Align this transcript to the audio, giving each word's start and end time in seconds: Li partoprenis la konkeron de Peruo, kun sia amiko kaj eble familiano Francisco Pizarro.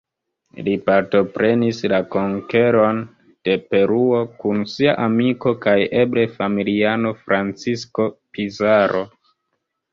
Li 0.67 0.71
partoprenis 0.85 1.81
la 1.91 1.99
konkeron 2.15 3.03
de 3.49 3.59
Peruo, 3.75 4.23
kun 4.41 4.65
sia 4.73 4.97
amiko 5.05 5.55
kaj 5.69 5.77
eble 6.03 6.27
familiano 6.41 7.15
Francisco 7.23 8.11
Pizarro. 8.35 9.09